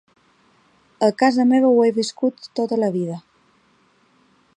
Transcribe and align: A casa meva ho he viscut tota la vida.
A 1.07 1.09
casa 1.19 1.45
meva 1.51 1.69
ho 1.75 1.83
he 1.87 1.91
viscut 1.99 2.49
tota 2.61 2.81
la 2.85 2.91
vida. 2.99 3.19